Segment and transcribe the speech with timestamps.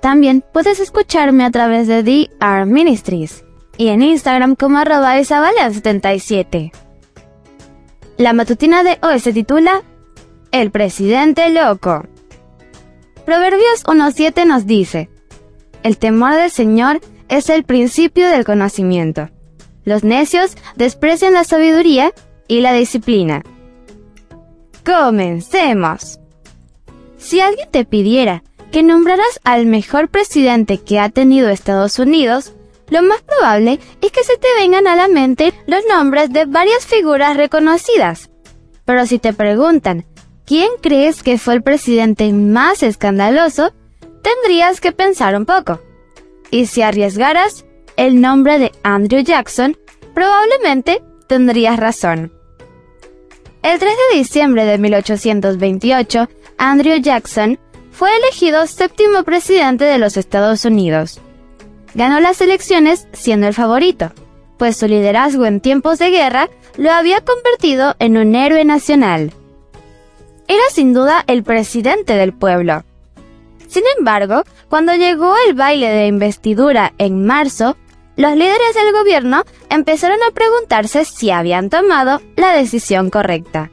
[0.00, 3.44] También puedes escucharme a través de DR Ministries
[3.76, 6.72] y en Instagram como arroba isabela77.
[8.16, 9.82] La matutina de hoy se titula
[10.52, 12.04] El presidente loco.
[13.24, 15.08] Proverbios 1.7 nos dice,
[15.82, 19.30] El temor del Señor es el principio del conocimiento.
[19.84, 22.12] Los necios desprecian la sabiduría
[22.48, 23.42] y la disciplina.
[24.84, 26.18] Comencemos.
[27.16, 32.54] Si alguien te pidiera que nombrarás al mejor presidente que ha tenido Estados Unidos,
[32.88, 36.86] lo más probable es que se te vengan a la mente los nombres de varias
[36.86, 38.30] figuras reconocidas.
[38.84, 40.04] Pero si te preguntan,
[40.44, 43.72] ¿quién crees que fue el presidente más escandaloso?
[44.22, 45.80] Tendrías que pensar un poco.
[46.50, 47.64] Y si arriesgaras
[47.96, 49.76] el nombre de Andrew Jackson,
[50.14, 52.32] probablemente tendrías razón.
[53.62, 57.58] El 3 de diciembre de 1828, Andrew Jackson
[58.00, 61.20] fue elegido séptimo presidente de los Estados Unidos.
[61.92, 64.10] Ganó las elecciones siendo el favorito,
[64.56, 69.34] pues su liderazgo en tiempos de guerra lo había convertido en un héroe nacional.
[70.48, 72.84] Era sin duda el presidente del pueblo.
[73.68, 77.76] Sin embargo, cuando llegó el baile de investidura en marzo,
[78.16, 83.70] los líderes del gobierno empezaron a preguntarse si habían tomado la decisión correcta.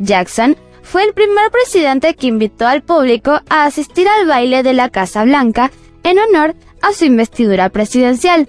[0.00, 0.56] Jackson
[0.90, 5.22] fue el primer presidente que invitó al público a asistir al baile de la Casa
[5.22, 5.70] Blanca
[6.02, 8.48] en honor a su investidura presidencial.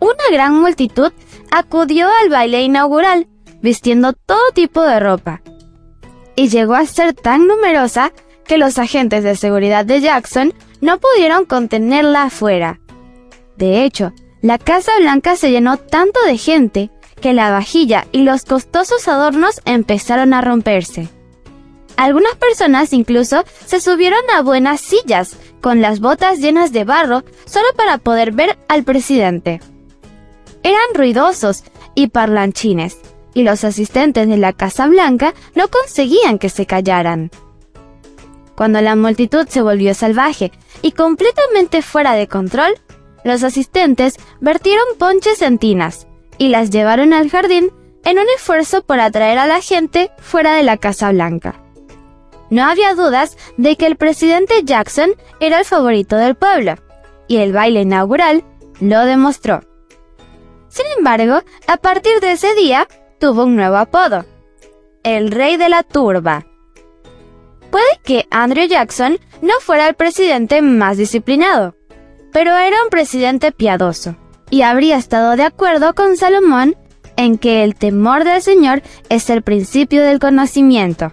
[0.00, 1.12] Una gran multitud
[1.50, 3.28] acudió al baile inaugural,
[3.60, 5.42] vistiendo todo tipo de ropa.
[6.36, 8.14] Y llegó a ser tan numerosa
[8.46, 12.80] que los agentes de seguridad de Jackson no pudieron contenerla afuera.
[13.58, 16.90] De hecho, la Casa Blanca se llenó tanto de gente
[17.24, 21.08] que la vajilla y los costosos adornos empezaron a romperse.
[21.96, 27.64] Algunas personas incluso se subieron a buenas sillas con las botas llenas de barro solo
[27.78, 29.62] para poder ver al presidente.
[30.62, 31.64] Eran ruidosos
[31.94, 32.98] y parlanchines,
[33.32, 37.30] y los asistentes de la Casa Blanca no conseguían que se callaran.
[38.54, 40.52] Cuando la multitud se volvió salvaje
[40.82, 42.74] y completamente fuera de control,
[43.24, 46.06] los asistentes vertieron ponches en tinas
[46.38, 47.70] y las llevaron al jardín
[48.04, 51.60] en un esfuerzo por atraer a la gente fuera de la Casa Blanca.
[52.50, 56.74] No había dudas de que el presidente Jackson era el favorito del pueblo,
[57.26, 58.44] y el baile inaugural
[58.80, 59.62] lo demostró.
[60.68, 62.86] Sin embargo, a partir de ese día,
[63.18, 64.24] tuvo un nuevo apodo,
[65.02, 66.46] el rey de la turba.
[67.70, 71.74] Puede que Andrew Jackson no fuera el presidente más disciplinado,
[72.32, 74.16] pero era un presidente piadoso,
[74.54, 76.76] y habría estado de acuerdo con Salomón
[77.16, 81.10] en que el temor del Señor es el principio del conocimiento.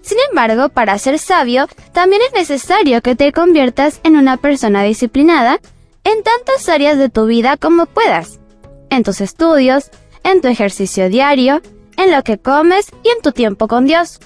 [0.00, 5.60] Sin embargo, para ser sabio, también es necesario que te conviertas en una persona disciplinada
[6.02, 8.40] en tantas áreas de tu vida como puedas,
[8.90, 9.92] en tus estudios,
[10.24, 11.62] en tu ejercicio diario,
[11.96, 14.18] en lo que comes y en tu tiempo con Dios.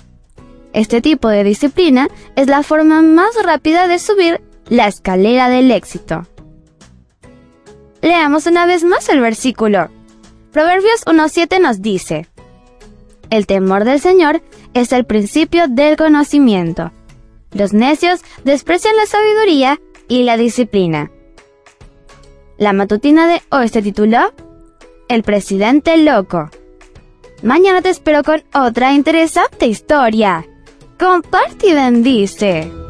[0.73, 4.41] Este tipo de disciplina es la forma más rápida de subir
[4.71, 6.27] la escalera del éxito.
[8.07, 9.89] Leamos una vez más el versículo.
[10.53, 12.29] Proverbios 1.7 nos dice,
[13.31, 14.43] El temor del Señor
[14.75, 16.93] es el principio del conocimiento.
[17.51, 21.11] Los necios desprecian la sabiduría y la disciplina.
[22.59, 24.33] La matutina de hoy se tituló
[25.09, 26.49] El presidente loco.
[27.43, 30.47] Mañana te espero con otra interesante historia.
[30.97, 32.86] Comparte y bendice.